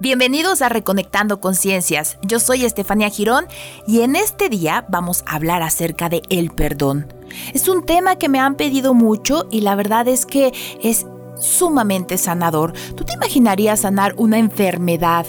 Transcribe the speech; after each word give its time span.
Bienvenidos 0.00 0.62
a 0.62 0.68
Reconectando 0.68 1.40
Conciencias. 1.40 2.18
Yo 2.22 2.40
soy 2.40 2.64
Estefanía 2.64 3.08
Girón 3.08 3.46
y 3.86 4.00
en 4.00 4.16
este 4.16 4.48
día 4.48 4.84
vamos 4.88 5.22
a 5.26 5.36
hablar 5.36 5.62
acerca 5.62 6.08
de 6.08 6.22
el 6.28 6.50
perdón. 6.50 7.12
Es 7.54 7.68
un 7.68 7.86
tema 7.86 8.16
que 8.16 8.28
me 8.28 8.40
han 8.40 8.56
pedido 8.56 8.94
mucho 8.94 9.46
y 9.50 9.60
la 9.60 9.76
verdad 9.76 10.08
es 10.08 10.26
que 10.26 10.52
es 10.82 11.06
sumamente 11.38 12.18
sanador. 12.18 12.72
¿Tú 12.96 13.04
te 13.04 13.14
imaginarías 13.14 13.80
sanar 13.80 14.14
una 14.16 14.38
enfermedad 14.38 15.26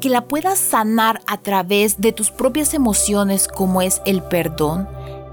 que 0.00 0.08
la 0.08 0.24
puedas 0.26 0.58
sanar 0.58 1.20
a 1.26 1.38
través 1.38 2.00
de 2.00 2.12
tus 2.12 2.30
propias 2.30 2.74
emociones 2.74 3.46
como 3.46 3.80
es 3.80 4.02
el 4.06 4.22
perdón? 4.22 4.88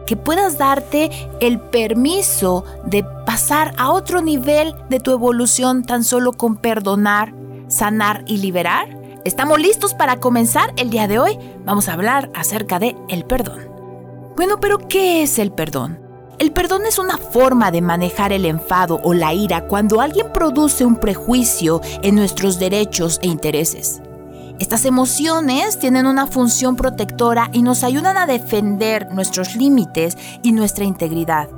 que 0.06 0.18
puedas 0.18 0.58
darte 0.58 1.10
el 1.40 1.60
permiso 1.60 2.66
de 2.86 3.04
pasar 3.26 3.74
a 3.78 3.92
otro 3.92 4.22
nivel 4.22 4.76
de 4.90 5.00
tu 5.00 5.12
evolución 5.12 5.84
tan 5.84 6.04
solo 6.04 6.34
con 6.34 6.58
perdonar, 6.58 7.34
sanar 7.74 8.24
y 8.28 8.38
liberar? 8.38 8.88
¿Estamos 9.26 9.60
listos 9.60 9.94
para 9.94 10.18
comenzar 10.18 10.74
el 10.78 10.90
día 10.90 11.08
de 11.08 11.20
hoy? 11.20 11.40
Vamos 11.66 11.90
a 11.90 11.94
hablar 11.94 12.30
acerca 12.36 12.80
de 12.80 12.96
el 13.10 13.26
perdón. 13.26 13.68
Bueno, 14.36 14.60
pero 14.60 14.78
¿qué 14.88 15.24
es 15.24 15.40
el 15.40 15.52
perdón? 15.52 16.00
El 16.40 16.52
perdón 16.52 16.86
es 16.88 17.00
una 17.00 17.18
forma 17.18 17.72
de 17.72 17.82
manejar 17.82 18.34
el 18.34 18.46
enfado 18.46 19.00
o 19.04 19.14
la 19.14 19.34
ira 19.34 19.68
cuando 19.68 20.02
alguien 20.02 20.32
produce 20.34 20.86
un 20.86 20.98
prejuicio 20.98 21.82
en 22.02 22.16
nuestros 22.16 22.60
derechos 22.60 23.20
e 23.22 23.28
intereses. 23.28 24.02
Estas 24.60 24.86
emociones 24.86 25.80
tienen 25.80 26.06
una 26.06 26.28
función 26.28 26.76
protectora 26.76 27.50
y 27.54 27.62
nos 27.62 27.84
ayudan 27.84 28.18
a 28.18 28.28
defender 28.28 29.12
nuestros 29.12 29.56
límites 29.56 30.18
y 30.42 30.52
nuestra 30.52 30.86
integridad. 30.86 31.50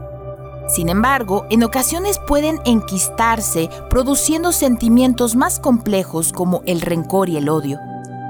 Sin 0.68 0.90
embargo, 0.90 1.46
en 1.50 1.64
ocasiones 1.64 2.20
pueden 2.28 2.60
enquistarse 2.66 3.70
produciendo 3.90 4.52
sentimientos 4.52 5.36
más 5.36 5.60
complejos 5.60 6.34
como 6.34 6.62
el 6.66 6.82
rencor 6.82 7.30
y 7.30 7.38
el 7.38 7.50
odio. 7.50 7.80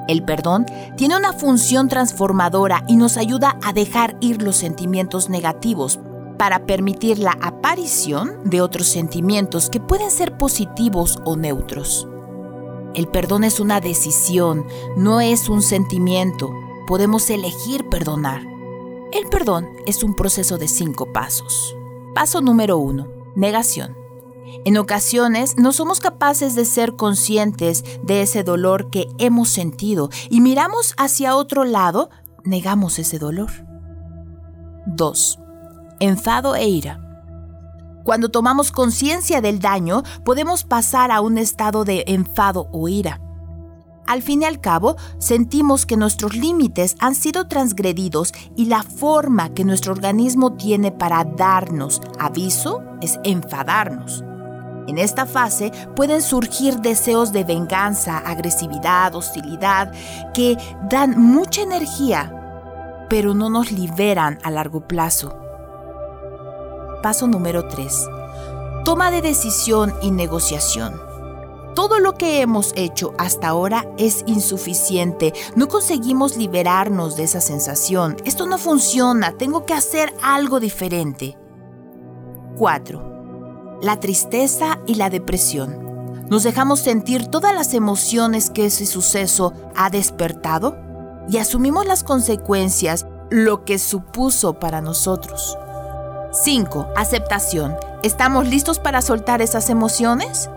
El 0.08 0.24
perdón 0.24 0.66
tiene 0.98 1.16
una 1.16 1.34
función 1.34 1.88
transformadora 1.88 2.84
y 2.88 2.98
nos 2.98 3.18
ayuda 3.18 3.58
a 3.64 3.74
dejar 3.74 4.18
ir 4.20 4.42
los 4.42 4.58
sentimientos 4.58 5.30
negativos 5.30 6.00
para 6.38 6.66
permitir 6.66 7.18
la 7.20 7.38
aparición 7.42 8.38
de 8.44 8.62
otros 8.62 8.88
sentimientos 8.88 9.70
que 9.70 9.80
pueden 9.80 10.12
ser 10.12 10.38
positivos 10.38 11.20
o 11.24 11.38
neutros. 11.38 12.08
El 12.94 13.08
perdón 13.08 13.44
es 13.44 13.60
una 13.60 13.80
decisión, 13.82 14.66
no 14.96 15.22
es 15.22 15.50
un 15.50 15.62
sentimiento. 15.62 16.54
Podemos 16.88 17.30
elegir 17.30 17.90
perdonar. 17.90 18.42
El 19.12 19.28
perdón 19.30 19.70
es 19.86 20.04
un 20.04 20.16
proceso 20.16 20.58
de 20.58 20.68
cinco 20.68 21.12
pasos. 21.12 21.76
Paso 22.16 22.40
número 22.40 22.78
uno, 22.78 23.10
negación. 23.36 23.94
En 24.64 24.78
ocasiones 24.78 25.58
no 25.58 25.74
somos 25.74 26.00
capaces 26.00 26.56
de 26.56 26.64
ser 26.64 26.96
conscientes 26.96 27.84
de 28.04 28.22
ese 28.22 28.42
dolor 28.42 28.90
que 28.90 29.10
hemos 29.18 29.50
sentido 29.50 30.10
y 30.30 30.40
miramos 30.40 30.94
hacia 30.98 31.36
otro 31.36 31.66
lado, 31.66 32.10
negamos 32.46 33.00
ese 33.00 33.20
dolor. 33.20 33.52
2. 34.86 35.40
Enfado 36.00 36.56
e 36.56 36.66
ira. 36.70 37.02
Cuando 38.06 38.30
tomamos 38.30 38.72
conciencia 38.72 39.42
del 39.42 39.60
daño, 39.60 40.04
podemos 40.24 40.64
pasar 40.64 41.12
a 41.12 41.20
un 41.20 41.38
estado 41.38 41.84
de 41.84 42.06
enfado 42.08 42.70
o 42.72 42.88
ira. 42.88 43.20
Al 44.08 44.22
fin 44.22 44.44
y 44.44 44.46
al 44.46 44.62
cabo, 44.62 44.96
sentimos 45.18 45.86
que 45.86 45.98
nuestros 45.98 46.36
límites 46.36 46.96
han 47.00 47.16
sido 47.16 47.48
transgredidos 47.48 48.34
y 48.56 48.66
la 48.66 48.84
forma 48.84 49.54
que 49.54 49.66
nuestro 49.66 49.94
organismo 49.94 50.54
tiene 50.54 50.92
para 50.92 51.24
darnos 51.24 52.02
aviso 52.20 52.84
es 53.02 53.20
enfadarnos. 53.24 54.24
En 54.88 55.00
esta 55.00 55.26
fase 55.26 55.72
pueden 55.96 56.22
surgir 56.22 56.76
deseos 56.76 57.32
de 57.32 57.44
venganza, 57.44 58.20
agresividad, 58.20 59.16
hostilidad, 59.16 59.92
que 60.34 60.58
dan 60.90 61.20
mucha 61.20 61.64
energía, 61.64 62.32
pero 63.10 63.34
no 63.34 63.50
nos 63.50 63.72
liberan 63.72 64.38
a 64.44 64.52
largo 64.52 64.88
plazo. 64.88 65.36
Paso 67.02 67.26
número 67.28 67.68
3. 67.68 68.08
Toma 68.84 69.10
de 69.10 69.24
decisión 69.24 69.94
y 70.04 70.12
negociación. 70.12 71.05
Todo 71.76 72.00
lo 72.00 72.14
que 72.14 72.40
hemos 72.40 72.72
hecho 72.78 73.14
hasta 73.18 73.50
ahora 73.50 73.86
es 73.98 74.24
insuficiente. 74.28 75.34
No 75.58 75.68
conseguimos 75.68 76.38
liberarnos 76.38 77.18
de 77.18 77.24
esa 77.24 77.42
sensación. 77.42 78.16
Esto 78.24 78.46
no 78.46 78.58
funciona. 78.58 79.34
Tengo 79.34 79.66
que 79.66 79.74
hacer 79.74 80.14
algo 80.24 80.62
diferente. 80.62 81.38
4. 82.58 83.80
La 83.82 84.00
tristeza 84.00 84.80
y 84.88 84.96
la 84.96 85.10
depresión. 85.10 86.26
Nos 86.30 86.44
dejamos 86.44 86.80
sentir 86.80 87.28
todas 87.28 87.54
las 87.54 87.74
emociones 87.74 88.50
que 88.50 88.68
ese 88.68 88.86
suceso 88.86 89.54
ha 89.76 89.90
despertado 89.90 90.78
y 91.28 91.38
asumimos 91.38 91.86
las 91.86 92.06
consecuencias, 92.06 93.06
lo 93.30 93.66
que 93.66 93.80
supuso 93.80 94.60
para 94.60 94.80
nosotros. 94.80 95.58
5. 96.32 96.88
Aceptación. 96.96 97.76
¿Estamos 98.02 98.48
listos 98.48 98.80
para 98.80 99.02
soltar 99.02 99.42
esas 99.42 99.70
emociones? 99.70 100.50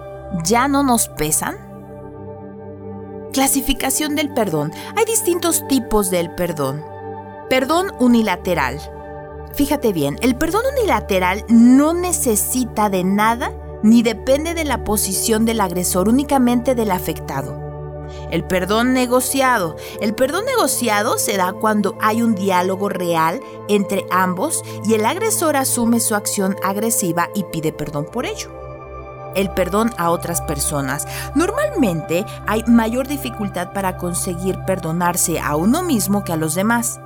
¿Ya 0.45 0.69
no 0.69 0.83
nos 0.83 1.09
pesan? 1.09 1.57
Clasificación 3.33 4.15
del 4.17 4.33
perdón. 4.33 4.73
Hay 4.97 5.05
distintos 5.05 5.67
tipos 5.69 6.11
del 6.11 6.35
perdón. 6.35 6.85
Perdón 7.49 7.93
unilateral. 7.99 8.79
Fíjate 9.55 9.93
bien, 9.93 10.19
el 10.21 10.37
perdón 10.37 10.63
unilateral 10.79 11.45
no 11.49 11.95
necesita 11.95 12.91
de 12.91 13.05
nada 13.05 13.53
ni 13.83 14.03
depende 14.03 14.55
de 14.55 14.65
la 14.65 14.85
posición 14.85 15.45
del 15.45 15.61
agresor, 15.61 16.09
únicamente 16.09 16.75
del 16.75 16.91
afectado. 16.91 17.59
El 18.31 18.45
perdón 18.45 18.93
negociado. 18.93 19.77
El 20.01 20.15
perdón 20.15 20.45
negociado 20.45 21.19
se 21.19 21.37
da 21.37 21.53
cuando 21.53 21.97
hay 22.01 22.23
un 22.23 22.35
diálogo 22.35 22.89
real 22.89 23.41
entre 23.69 24.07
ambos 24.11 24.63
y 24.85 24.95
el 24.95 25.07
agresor 25.07 25.57
asume 25.57 26.01
su 26.01 26.15
acción 26.15 26.57
agresiva 26.63 27.29
y 27.35 27.45
pide 27.45 27.73
perdón 27.73 28.07
por 28.13 28.27
ello. 28.27 28.68
El 29.35 29.51
perdón 29.51 29.91
a 29.99 30.11
otras 30.11 30.41
personas. 30.43 31.07
Normalmente 31.35 32.25
hay 32.47 32.65
mayor 32.67 33.07
dificultad 33.07 33.73
para 33.73 33.97
conseguir 33.97 34.59
perdonarse 34.67 35.41
a 35.41 35.57
uno 35.57 35.83
mismo 35.83 36.25
que 36.25 36.33
a 36.33 36.37
los 36.37 36.55
demás. 36.55 37.01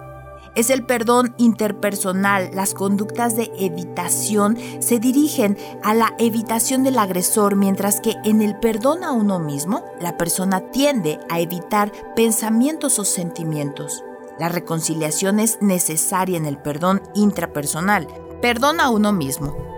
Es 0.54 0.68
el 0.68 0.84
perdón 0.84 1.34
interpersonal. 1.38 2.50
Las 2.52 2.74
conductas 2.74 3.36
de 3.36 3.50
evitación 3.58 4.58
se 4.80 4.98
dirigen 4.98 5.56
a 5.82 5.94
la 5.94 6.14
evitación 6.18 6.84
del 6.84 6.98
agresor, 6.98 7.56
mientras 7.56 8.00
que 8.00 8.16
en 8.24 8.42
el 8.42 8.58
perdón 8.58 9.02
a 9.02 9.12
uno 9.12 9.38
mismo, 9.38 9.82
la 9.98 10.18
persona 10.18 10.60
tiende 10.70 11.18
a 11.30 11.40
evitar 11.40 11.90
pensamientos 12.14 12.98
o 12.98 13.04
sentimientos. 13.04 14.04
La 14.38 14.50
reconciliación 14.50 15.40
es 15.40 15.58
necesaria 15.62 16.36
en 16.36 16.44
el 16.44 16.58
perdón 16.58 17.02
intrapersonal. 17.14 18.06
Perdón 18.42 18.80
a 18.80 18.90
uno 18.90 19.12
mismo. 19.12 19.71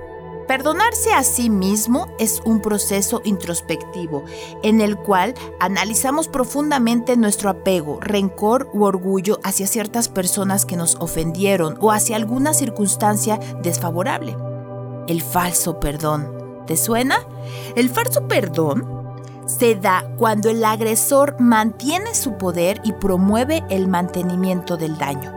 Perdonarse 0.46 1.12
a 1.12 1.24
sí 1.24 1.48
mismo 1.48 2.08
es 2.18 2.42
un 2.44 2.60
proceso 2.60 3.22
introspectivo 3.24 4.24
en 4.62 4.82
el 4.82 4.96
cual 4.96 5.34
analizamos 5.58 6.28
profundamente 6.28 7.16
nuestro 7.16 7.48
apego, 7.48 7.98
rencor 8.00 8.68
u 8.74 8.84
orgullo 8.84 9.40
hacia 9.42 9.66
ciertas 9.66 10.10
personas 10.10 10.66
que 10.66 10.76
nos 10.76 10.96
ofendieron 10.96 11.78
o 11.80 11.92
hacia 11.92 12.16
alguna 12.16 12.52
circunstancia 12.52 13.38
desfavorable. 13.62 14.36
El 15.08 15.22
falso 15.22 15.80
perdón. 15.80 16.30
¿Te 16.66 16.76
suena? 16.76 17.16
El 17.74 17.88
falso 17.90 18.26
perdón 18.26 18.86
se 19.46 19.74
da 19.74 20.04
cuando 20.18 20.50
el 20.50 20.64
agresor 20.64 21.36
mantiene 21.38 22.14
su 22.14 22.36
poder 22.38 22.80
y 22.84 22.92
promueve 22.92 23.62
el 23.70 23.88
mantenimiento 23.88 24.76
del 24.76 24.96
daño. 24.96 25.32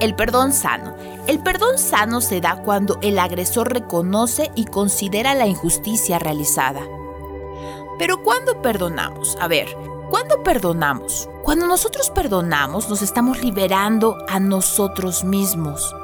El 0.00 0.16
perdón 0.16 0.52
sano. 0.52 0.94
El 1.26 1.42
perdón 1.42 1.78
sano 1.78 2.20
se 2.20 2.42
da 2.42 2.56
cuando 2.56 2.98
el 3.00 3.18
agresor 3.18 3.72
reconoce 3.72 4.50
y 4.54 4.66
considera 4.66 5.34
la 5.34 5.46
injusticia 5.46 6.18
realizada. 6.18 6.82
Pero 7.98 8.22
¿cuándo 8.22 8.60
perdonamos? 8.60 9.38
A 9.40 9.48
ver, 9.48 9.74
¿cuándo 10.10 10.42
perdonamos? 10.42 11.30
Cuando 11.42 11.66
nosotros 11.66 12.10
perdonamos 12.10 12.90
nos 12.90 13.00
estamos 13.00 13.42
liberando 13.42 14.18
a 14.28 14.38
nosotros 14.38 15.24
mismos. 15.24 15.96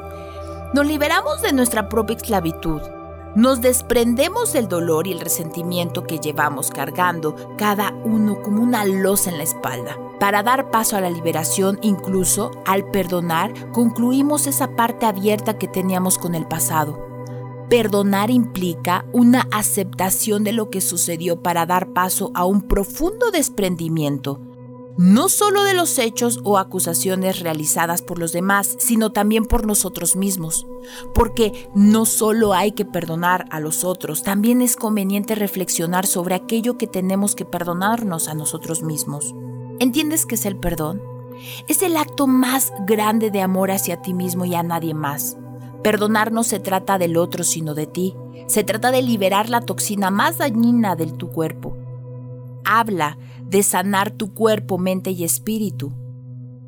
Nos 0.72 0.86
liberamos 0.86 1.42
de 1.42 1.52
nuestra 1.52 1.90
propia 1.90 2.16
esclavitud. 2.16 2.80
Nos 3.36 3.60
desprendemos 3.60 4.52
del 4.52 4.66
dolor 4.66 5.06
y 5.06 5.12
el 5.12 5.20
resentimiento 5.20 6.02
que 6.02 6.18
llevamos 6.18 6.70
cargando 6.70 7.36
cada 7.56 7.92
uno 8.04 8.42
como 8.42 8.60
una 8.60 8.84
losa 8.84 9.30
en 9.30 9.38
la 9.38 9.44
espalda. 9.44 9.96
Para 10.18 10.42
dar 10.42 10.72
paso 10.72 10.96
a 10.96 11.00
la 11.00 11.10
liberación, 11.10 11.78
incluso 11.80 12.50
al 12.66 12.90
perdonar, 12.90 13.70
concluimos 13.70 14.48
esa 14.48 14.74
parte 14.74 15.06
abierta 15.06 15.58
que 15.58 15.68
teníamos 15.68 16.18
con 16.18 16.34
el 16.34 16.44
pasado. 16.44 17.06
Perdonar 17.68 18.30
implica 18.30 19.04
una 19.12 19.46
aceptación 19.52 20.42
de 20.42 20.52
lo 20.52 20.68
que 20.68 20.80
sucedió 20.80 21.40
para 21.40 21.66
dar 21.66 21.92
paso 21.92 22.32
a 22.34 22.44
un 22.44 22.62
profundo 22.62 23.30
desprendimiento, 23.30 24.40
no 25.00 25.30
solo 25.30 25.64
de 25.64 25.72
los 25.72 25.98
hechos 25.98 26.40
o 26.44 26.58
acusaciones 26.58 27.40
realizadas 27.40 28.02
por 28.02 28.18
los 28.18 28.32
demás, 28.32 28.76
sino 28.78 29.12
también 29.12 29.46
por 29.46 29.66
nosotros 29.66 30.14
mismos. 30.14 30.66
Porque 31.14 31.70
no 31.74 32.04
solo 32.04 32.52
hay 32.52 32.72
que 32.72 32.84
perdonar 32.84 33.46
a 33.50 33.60
los 33.60 33.82
otros, 33.82 34.22
también 34.22 34.60
es 34.60 34.76
conveniente 34.76 35.34
reflexionar 35.34 36.06
sobre 36.06 36.34
aquello 36.34 36.76
que 36.76 36.86
tenemos 36.86 37.34
que 37.34 37.46
perdonarnos 37.46 38.28
a 38.28 38.34
nosotros 38.34 38.82
mismos. 38.82 39.34
¿Entiendes 39.78 40.26
qué 40.26 40.34
es 40.34 40.44
el 40.44 40.58
perdón? 40.58 41.00
Es 41.66 41.80
el 41.80 41.96
acto 41.96 42.26
más 42.26 42.70
grande 42.86 43.30
de 43.30 43.40
amor 43.40 43.70
hacia 43.70 44.02
ti 44.02 44.12
mismo 44.12 44.44
y 44.44 44.54
a 44.54 44.62
nadie 44.62 44.92
más. 44.92 45.38
Perdonar 45.82 46.30
no 46.30 46.42
se 46.42 46.60
trata 46.60 46.98
del 46.98 47.16
otro, 47.16 47.42
sino 47.42 47.72
de 47.72 47.86
ti. 47.86 48.14
Se 48.48 48.64
trata 48.64 48.90
de 48.90 49.00
liberar 49.00 49.48
la 49.48 49.62
toxina 49.62 50.10
más 50.10 50.36
dañina 50.36 50.94
de 50.94 51.06
tu 51.06 51.30
cuerpo. 51.30 51.74
Habla 52.64 53.18
de 53.42 53.62
sanar 53.62 54.10
tu 54.10 54.34
cuerpo, 54.34 54.78
mente 54.78 55.10
y 55.10 55.24
espíritu. 55.24 55.92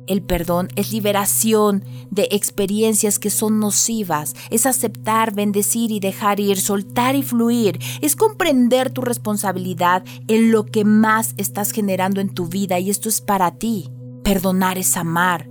El 0.05 0.21
perdón 0.21 0.67
es 0.75 0.91
liberación 0.91 1.85
de 2.11 2.27
experiencias 2.31 3.19
que 3.19 3.29
son 3.29 3.59
nocivas, 3.59 4.35
es 4.49 4.65
aceptar, 4.65 5.33
bendecir 5.33 5.91
y 5.91 6.01
dejar 6.01 6.41
ir, 6.41 6.59
soltar 6.59 7.15
y 7.15 7.23
fluir, 7.23 7.79
es 8.01 8.17
comprender 8.17 8.89
tu 8.89 9.01
responsabilidad 9.01 10.03
en 10.27 10.51
lo 10.51 10.65
que 10.65 10.83
más 10.83 11.33
estás 11.37 11.71
generando 11.71 12.19
en 12.19 12.33
tu 12.33 12.47
vida 12.47 12.79
y 12.79 12.89
esto 12.89 13.07
es 13.07 13.21
para 13.21 13.51
ti. 13.51 13.89
Perdonar 14.23 14.77
es 14.77 14.97
amar. 14.97 15.49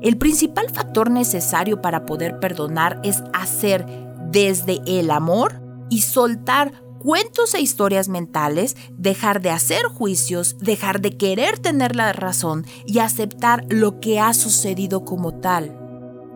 El 0.00 0.16
principal 0.16 0.70
factor 0.70 1.10
necesario 1.10 1.80
para 1.82 2.06
poder 2.06 2.38
perdonar 2.38 3.00
es 3.02 3.22
hacer 3.32 3.84
desde 4.30 4.80
el 4.86 5.10
amor 5.10 5.60
y 5.90 6.02
soltar 6.02 6.85
cuentos 7.06 7.54
e 7.54 7.60
historias 7.60 8.08
mentales, 8.08 8.76
dejar 8.90 9.40
de 9.40 9.50
hacer 9.50 9.84
juicios, 9.84 10.56
dejar 10.58 11.00
de 11.00 11.16
querer 11.16 11.56
tener 11.56 11.94
la 11.94 12.12
razón 12.12 12.66
y 12.84 12.98
aceptar 12.98 13.64
lo 13.68 14.00
que 14.00 14.18
ha 14.18 14.34
sucedido 14.34 15.04
como 15.04 15.32
tal. 15.38 15.78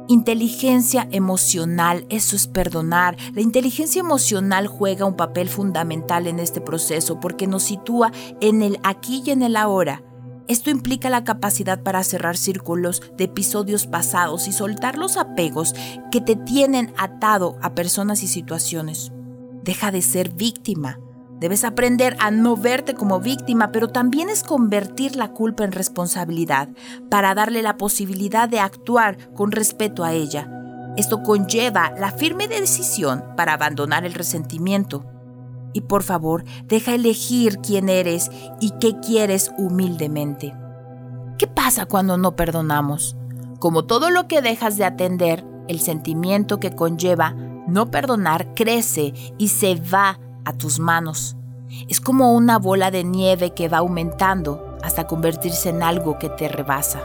Inteligencia 0.06 1.08
emocional, 1.10 2.06
eso 2.08 2.36
es 2.36 2.46
perdonar. 2.46 3.16
La 3.34 3.40
inteligencia 3.40 3.98
emocional 3.98 4.68
juega 4.68 5.06
un 5.06 5.16
papel 5.16 5.48
fundamental 5.48 6.28
en 6.28 6.38
este 6.38 6.60
proceso 6.60 7.18
porque 7.18 7.48
nos 7.48 7.64
sitúa 7.64 8.12
en 8.40 8.62
el 8.62 8.78
aquí 8.84 9.24
y 9.26 9.32
en 9.32 9.42
el 9.42 9.56
ahora. 9.56 10.04
Esto 10.46 10.70
implica 10.70 11.10
la 11.10 11.24
capacidad 11.24 11.82
para 11.82 12.04
cerrar 12.04 12.36
círculos 12.36 13.02
de 13.16 13.24
episodios 13.24 13.88
pasados 13.88 14.46
y 14.46 14.52
soltar 14.52 14.98
los 14.98 15.16
apegos 15.16 15.74
que 16.12 16.20
te 16.20 16.36
tienen 16.36 16.94
atado 16.96 17.58
a 17.60 17.74
personas 17.74 18.22
y 18.22 18.28
situaciones. 18.28 19.10
Deja 19.62 19.90
de 19.90 20.02
ser 20.02 20.32
víctima. 20.32 20.98
Debes 21.38 21.64
aprender 21.64 22.16
a 22.20 22.30
no 22.30 22.56
verte 22.56 22.94
como 22.94 23.20
víctima, 23.20 23.72
pero 23.72 23.88
también 23.88 24.28
es 24.28 24.42
convertir 24.42 25.16
la 25.16 25.32
culpa 25.32 25.64
en 25.64 25.72
responsabilidad 25.72 26.68
para 27.10 27.34
darle 27.34 27.62
la 27.62 27.76
posibilidad 27.76 28.48
de 28.48 28.60
actuar 28.60 29.32
con 29.34 29.50
respeto 29.50 30.04
a 30.04 30.12
ella. 30.12 30.50
Esto 30.96 31.22
conlleva 31.22 31.92
la 31.98 32.12
firme 32.12 32.46
decisión 32.48 33.24
para 33.36 33.54
abandonar 33.54 34.04
el 34.04 34.12
resentimiento. 34.12 35.06
Y 35.72 35.82
por 35.82 36.02
favor, 36.02 36.44
deja 36.66 36.94
elegir 36.94 37.58
quién 37.58 37.88
eres 37.88 38.30
y 38.60 38.72
qué 38.80 38.98
quieres 39.00 39.52
humildemente. 39.56 40.54
¿Qué 41.38 41.46
pasa 41.46 41.86
cuando 41.86 42.18
no 42.18 42.36
perdonamos? 42.36 43.16
Como 43.60 43.84
todo 43.84 44.10
lo 44.10 44.26
que 44.26 44.42
dejas 44.42 44.76
de 44.76 44.84
atender, 44.84 45.44
el 45.68 45.80
sentimiento 45.80 46.60
que 46.60 46.74
conlleva 46.74 47.34
no 47.70 47.90
perdonar 47.90 48.54
crece 48.54 49.14
y 49.38 49.48
se 49.48 49.76
va 49.76 50.18
a 50.44 50.52
tus 50.52 50.78
manos. 50.78 51.36
Es 51.88 52.00
como 52.00 52.34
una 52.34 52.58
bola 52.58 52.90
de 52.90 53.04
nieve 53.04 53.54
que 53.54 53.68
va 53.68 53.78
aumentando 53.78 54.76
hasta 54.82 55.06
convertirse 55.06 55.70
en 55.70 55.82
algo 55.82 56.18
que 56.18 56.28
te 56.28 56.48
rebasa. 56.48 57.00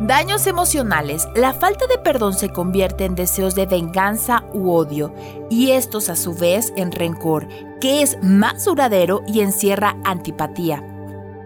Daños 0.00 0.46
emocionales. 0.46 1.28
La 1.34 1.52
falta 1.52 1.86
de 1.88 1.98
perdón 1.98 2.32
se 2.32 2.50
convierte 2.50 3.04
en 3.04 3.16
deseos 3.16 3.56
de 3.56 3.66
venganza 3.66 4.44
u 4.52 4.70
odio 4.70 5.12
y 5.50 5.72
estos 5.72 6.08
a 6.08 6.14
su 6.14 6.34
vez 6.34 6.72
en 6.76 6.92
rencor, 6.92 7.48
que 7.80 8.02
es 8.02 8.16
más 8.22 8.64
duradero 8.64 9.22
y 9.26 9.40
encierra 9.40 9.96
antipatía. 10.04 10.84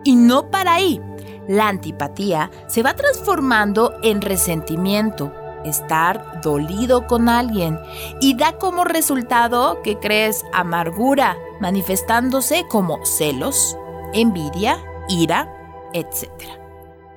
Y 0.05 0.17
no 0.17 0.51
para 0.51 0.75
ahí. 0.75 1.01
La 1.49 1.69
antipatía 1.69 2.51
se 2.69 2.83
va 2.83 2.95
transformando 2.95 3.95
en 4.03 4.21
resentimiento, 4.21 5.33
estar 5.65 6.41
dolido 6.43 7.07
con 7.07 7.29
alguien 7.29 7.79
y 8.21 8.35
da 8.35 8.59
como 8.59 8.85
resultado 8.85 9.81
que 9.83 9.99
crees 9.99 10.45
amargura, 10.53 11.37
manifestándose 11.61 12.65
como 12.69 13.05
celos, 13.05 13.77
envidia, 14.13 14.79
ira, 15.09 15.53
etc. 15.93 16.29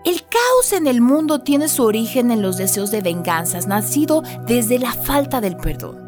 El 0.04 0.22
caos 0.28 0.72
en 0.74 0.86
el 0.86 1.02
mundo 1.02 1.40
tiene 1.40 1.68
su 1.68 1.84
origen 1.84 2.30
en 2.30 2.42
los 2.42 2.58
deseos 2.58 2.92
de 2.92 3.02
venganzas, 3.02 3.66
nacido 3.66 4.22
desde 4.46 4.78
la 4.78 4.94
falta 4.94 5.42
del 5.42 5.58
perdón. 5.58 6.06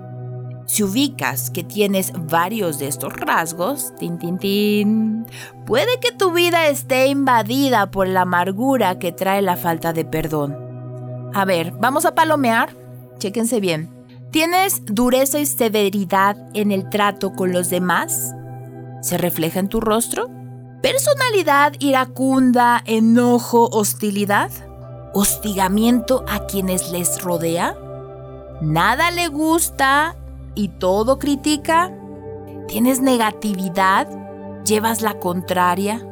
Si 0.67 0.83
ubicas 0.83 1.49
que 1.49 1.63
tienes 1.63 2.11
varios 2.13 2.77
de 2.77 2.87
estos 2.87 3.13
rasgos, 3.13 3.95
tin, 3.97 4.19
tin, 4.19 4.37
tin, 4.37 5.25
puede 5.65 5.99
que 6.01 6.11
tu 6.11 6.33
vida 6.33 6.67
esté 6.67 7.07
invadida 7.07 7.89
por 7.89 8.07
la 8.07 8.21
amargura 8.21 8.99
que 8.99 9.13
trae 9.13 9.41
la 9.41 9.55
falta 9.55 9.93
de 9.93 10.03
perdón. 10.03 10.66
A 11.33 11.45
ver, 11.45 11.73
vamos 11.79 12.05
a 12.05 12.15
palomear. 12.15 12.69
Chéquense 13.19 13.59
bien. 13.59 13.89
¿Tienes 14.31 14.83
dureza 14.85 15.39
y 15.39 15.45
severidad 15.45 16.37
en 16.53 16.71
el 16.71 16.89
trato 16.89 17.33
con 17.33 17.51
los 17.51 17.69
demás? 17.69 18.33
¿Se 19.01 19.17
refleja 19.17 19.59
en 19.59 19.69
tu 19.69 19.79
rostro? 19.79 20.29
¿Personalidad 20.81 21.73
iracunda, 21.79 22.83
enojo, 22.85 23.69
hostilidad? 23.71 24.51
¿Hostigamiento 25.13 26.23
a 26.27 26.45
quienes 26.45 26.91
les 26.91 27.21
rodea? 27.23 27.75
¿Nada 28.61 29.11
le 29.11 29.27
gusta 29.27 30.15
y 30.55 30.69
todo 30.69 31.19
critica? 31.19 31.91
¿Tienes 32.67 33.01
negatividad? 33.01 34.07
¿Llevas 34.65 35.01
la 35.01 35.19
contraria? 35.19 36.05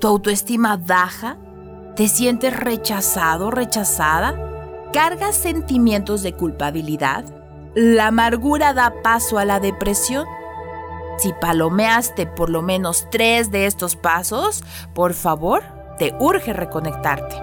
¿Tu 0.00 0.08
autoestima 0.08 0.76
baja? 0.76 1.36
¿Te 1.96 2.08
sientes 2.08 2.56
rechazado, 2.56 3.52
rechazada? 3.52 4.34
¿Cargas 4.92 5.36
sentimientos 5.36 6.24
de 6.24 6.32
culpabilidad? 6.32 7.24
¿La 7.76 8.08
amargura 8.08 8.72
da 8.72 8.92
paso 9.04 9.38
a 9.38 9.44
la 9.44 9.60
depresión? 9.60 10.26
Si 11.18 11.32
palomeaste 11.40 12.26
por 12.26 12.50
lo 12.50 12.62
menos 12.62 13.06
tres 13.12 13.52
de 13.52 13.66
estos 13.66 13.94
pasos, 13.94 14.64
por 14.92 15.14
favor, 15.14 15.62
te 15.96 16.12
urge 16.18 16.52
reconectarte. 16.52 17.36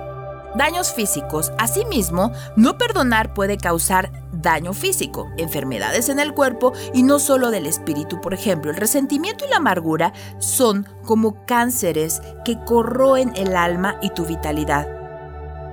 Daños 0.56 0.92
físicos. 0.92 1.54
Asimismo, 1.58 2.34
no 2.58 2.78
perdonar 2.78 3.34
puede 3.34 3.56
causar 3.56 4.12
daño 4.42 4.74
físico, 4.74 5.30
enfermedades 5.38 6.10
en 6.10 6.20
el 6.20 6.34
cuerpo 6.34 6.74
y 6.94 7.04
no 7.04 7.20
solo 7.20 7.52
del 7.52 7.66
espíritu. 7.66 8.22
Por 8.22 8.34
ejemplo, 8.34 8.72
el 8.72 8.78
resentimiento 8.78 9.46
y 9.46 9.50
la 9.50 9.58
amargura 9.58 10.14
son 10.40 10.88
como 11.06 11.46
cánceres 11.46 12.22
que 12.46 12.58
corroen 12.64 13.34
el 13.36 13.56
alma 13.56 13.98
y 14.02 14.10
tu 14.10 14.26
vitalidad. 14.26 14.88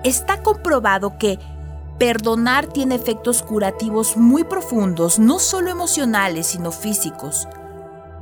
Está 0.05 0.43
comprobado 0.43 1.19
que 1.19 1.39
perdonar 1.99 2.67
tiene 2.67 2.95
efectos 2.95 3.43
curativos 3.43 4.17
muy 4.17 4.45
profundos, 4.45 5.19
no 5.19 5.39
solo 5.39 5.71
emocionales, 5.71 6.47
sino 6.49 6.71
físicos. 6.71 7.49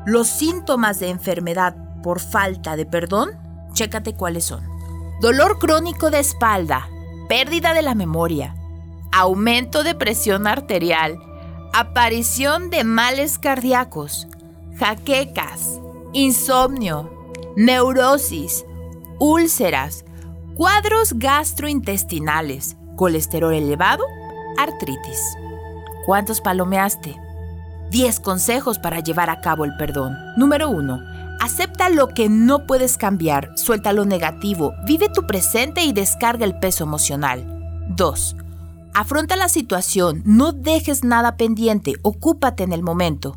Los 0.06 0.28
síntomas 0.28 1.00
de 1.00 1.10
enfermedad 1.10 1.76
por 2.02 2.20
falta 2.20 2.76
de 2.76 2.86
perdón, 2.86 3.30
chécate 3.72 4.14
cuáles 4.14 4.44
son 4.44 4.76
dolor 5.20 5.58
crónico 5.58 6.10
de 6.10 6.20
espalda, 6.20 6.88
pérdida 7.28 7.72
de 7.72 7.82
la 7.82 7.94
memoria, 7.94 8.54
aumento 9.16 9.82
de 9.82 9.94
presión 9.94 10.46
arterial, 10.46 11.18
aparición 11.72 12.68
de 12.68 12.84
males 12.84 13.38
cardíacos, 13.38 14.28
jaquecas, 14.78 15.80
insomnio, 16.12 17.10
neurosis, 17.56 18.66
úlceras, 19.18 20.04
cuadros 20.54 21.14
gastrointestinales, 21.14 22.76
colesterol 22.96 23.54
elevado, 23.54 24.04
artritis. 24.58 25.22
¿Cuántos 26.04 26.42
palomeaste? 26.42 27.16
10 27.90 28.20
consejos 28.20 28.78
para 28.78 29.00
llevar 29.00 29.30
a 29.30 29.40
cabo 29.40 29.64
el 29.64 29.74
perdón. 29.78 30.14
Número 30.36 30.68
1 30.68 31.38
Acepta 31.40 31.88
lo 31.88 32.08
que 32.08 32.28
no 32.28 32.66
puedes 32.66 32.98
cambiar, 32.98 33.56
suelta 33.56 33.94
lo 33.94 34.04
negativo, 34.04 34.74
vive 34.86 35.08
tu 35.08 35.26
presente 35.26 35.84
y 35.84 35.92
descarga 35.94 36.44
el 36.44 36.58
peso 36.58 36.84
emocional. 36.84 37.44
2. 37.96 38.36
Afronta 38.98 39.36
la 39.36 39.50
situación, 39.50 40.22
no 40.24 40.52
dejes 40.52 41.04
nada 41.04 41.36
pendiente, 41.36 41.96
ocúpate 42.00 42.62
en 42.62 42.72
el 42.72 42.82
momento. 42.82 43.36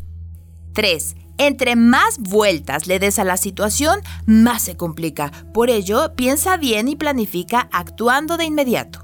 3. 0.71 1.17
Entre 1.37 1.75
más 1.75 2.17
vueltas 2.17 2.87
le 2.87 2.97
des 2.97 3.19
a 3.19 3.25
la 3.25 3.35
situación, 3.35 3.99
más 4.25 4.61
se 4.61 4.77
complica. 4.77 5.33
Por 5.53 5.69
ello, 5.69 6.15
piensa 6.15 6.55
bien 6.55 6.87
y 6.87 6.95
planifica 6.95 7.67
actuando 7.73 8.37
de 8.37 8.45
inmediato. 8.45 9.03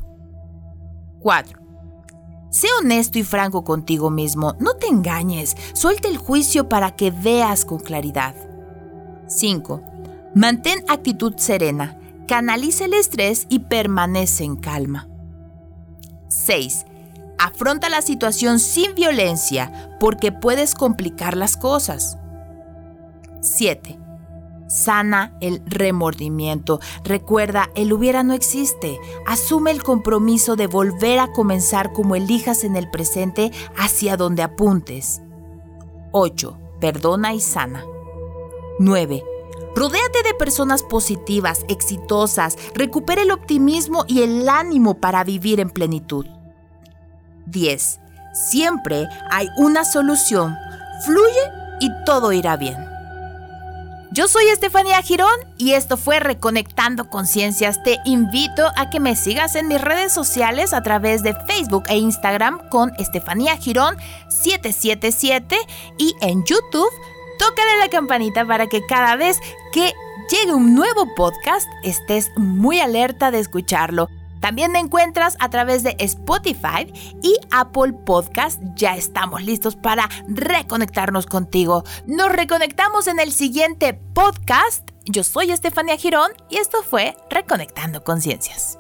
4. 1.20 1.60
Sé 2.52 2.68
honesto 2.80 3.20
y 3.20 3.24
franco 3.24 3.66
contigo 3.66 4.10
mismo, 4.10 4.56
no 4.62 4.76
te 4.76 4.88
engañes, 4.88 5.58
suelta 5.74 6.08
el 6.08 6.16
juicio 6.16 6.70
para 6.70 6.96
que 6.96 7.12
veas 7.12 7.66
con 7.66 7.80
claridad. 7.80 8.34
5. 9.28 9.82
Mantén 10.36 10.86
actitud 10.88 11.34
serena, 11.36 12.00
canaliza 12.30 12.86
el 12.86 12.94
estrés 12.94 13.46
y 13.50 13.60
permanece 13.60 14.46
en 14.46 14.56
calma. 14.56 15.10
6. 16.36 16.86
Afronta 17.38 17.90
la 17.90 18.02
situación 18.02 18.60
sin 18.60 18.94
violencia 18.94 19.90
porque 20.00 20.32
puedes 20.32 20.76
complicar 20.76 21.38
las 21.38 21.56
cosas. 21.56 22.18
7. 23.42 24.00
Sana 24.68 25.38
el 25.42 25.62
remordimiento. 25.66 26.80
Recuerda, 27.04 27.70
el 27.76 27.94
hubiera 27.94 28.24
no 28.24 28.34
existe. 28.34 29.00
Asume 29.28 29.72
el 29.72 29.84
compromiso 29.84 30.56
de 30.56 30.68
volver 30.68 31.20
a 31.20 31.32
comenzar 31.32 31.94
como 31.94 32.16
elijas 32.16 32.64
en 32.64 32.76
el 32.76 32.90
presente 32.90 33.52
hacia 33.78 34.18
donde 34.18 34.44
apuntes. 34.44 35.22
8. 36.12 36.58
Perdona 36.82 37.34
y 37.34 37.40
sana. 37.40 37.86
9. 38.80 39.24
Rodéate 39.76 40.24
de 40.24 40.34
personas 40.34 40.84
positivas, 40.84 41.66
exitosas. 41.68 42.58
Recupera 42.74 43.22
el 43.22 43.32
optimismo 43.32 44.06
y 44.08 44.22
el 44.22 44.48
ánimo 44.48 44.96
para 44.96 45.26
vivir 45.26 45.60
en 45.60 45.70
plenitud. 45.70 46.26
10. 47.48 48.00
Siempre 48.34 49.08
hay 49.30 49.50
una 49.58 49.84
solución. 49.84 50.56
Fluye 51.06 51.52
y 51.82 51.90
todo 52.06 52.32
irá 52.32 52.56
bien. 52.56 52.78
Yo 54.12 54.30
soy 54.30 54.46
Estefanía 54.46 55.02
Girón 55.02 55.36
y 55.58 55.74
esto 55.74 55.98
fue 55.98 56.22
Reconectando 56.22 57.10
Conciencias. 57.10 57.84
Te 57.84 57.98
invito 58.06 58.72
a 58.78 58.90
que 58.90 59.02
me 59.02 59.18
sigas 59.18 59.56
en 59.56 59.68
mis 59.68 59.82
redes 59.82 60.14
sociales 60.14 60.74
a 60.74 60.82
través 60.84 61.22
de 61.22 61.36
Facebook 61.48 61.84
e 61.90 61.98
Instagram 61.98 62.70
con 62.70 62.94
Estefanía 62.98 63.58
Girón 63.58 63.98
777 64.30 65.58
y 65.98 66.16
en 66.22 66.46
YouTube 66.46 66.94
tócale 67.38 67.78
la 67.80 67.90
campanita 67.90 68.46
para 68.46 68.68
que 68.68 68.86
cada 68.86 69.16
vez 69.16 69.40
que 69.76 69.94
llegue 70.32 70.54
un 70.54 70.74
nuevo 70.74 71.14
podcast 71.16 71.68
estés 71.84 72.32
muy 72.38 72.80
alerta 72.80 73.30
de 73.30 73.40
escucharlo. 73.40 74.08
También 74.40 74.72
me 74.72 74.80
encuentras 74.80 75.36
a 75.42 75.50
través 75.50 75.84
de 75.84 75.98
Spotify 76.00 76.94
y 77.22 77.36
Apple 77.52 77.92
Podcast. 78.06 78.62
Ya 78.76 78.96
estamos 78.96 79.44
listos 79.44 79.76
para 79.76 80.08
reconectarnos 80.30 81.26
contigo. 81.26 81.84
Nos 82.08 82.32
reconectamos 82.32 83.08
en 83.08 83.20
el 83.20 83.34
siguiente 83.34 83.94
podcast. 83.94 84.90
Yo 85.04 85.26
soy 85.26 85.52
Estefanía 85.52 85.98
Girón 85.98 86.32
y 86.50 86.56
esto 86.56 86.82
fue 86.82 87.18
Reconectando 87.30 88.02
Conciencias. 88.02 88.80